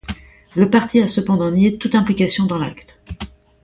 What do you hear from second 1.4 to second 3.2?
nié toute implication dans l'acte.